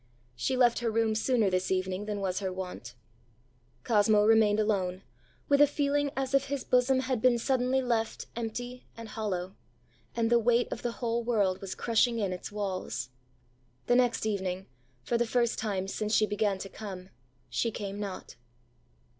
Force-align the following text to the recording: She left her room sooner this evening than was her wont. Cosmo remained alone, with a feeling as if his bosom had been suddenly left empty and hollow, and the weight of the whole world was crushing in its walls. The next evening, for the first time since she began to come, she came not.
She 0.35 0.57
left 0.57 0.79
her 0.79 0.89
room 0.89 1.13
sooner 1.13 1.51
this 1.51 1.69
evening 1.69 2.05
than 2.05 2.21
was 2.21 2.39
her 2.39 2.51
wont. 2.51 2.95
Cosmo 3.83 4.25
remained 4.25 4.59
alone, 4.59 5.03
with 5.47 5.61
a 5.61 5.67
feeling 5.67 6.09
as 6.17 6.33
if 6.33 6.45
his 6.45 6.63
bosom 6.63 7.01
had 7.01 7.21
been 7.21 7.37
suddenly 7.37 7.83
left 7.83 8.25
empty 8.35 8.87
and 8.97 9.09
hollow, 9.09 9.55
and 10.15 10.31
the 10.31 10.39
weight 10.39 10.67
of 10.71 10.81
the 10.81 10.93
whole 10.93 11.23
world 11.23 11.61
was 11.61 11.75
crushing 11.75 12.17
in 12.17 12.33
its 12.33 12.51
walls. 12.51 13.11
The 13.85 13.95
next 13.95 14.25
evening, 14.25 14.65
for 15.03 15.19
the 15.19 15.27
first 15.27 15.59
time 15.59 15.87
since 15.87 16.15
she 16.15 16.25
began 16.25 16.57
to 16.57 16.69
come, 16.69 17.09
she 17.47 17.69
came 17.69 17.99
not. 17.99 18.37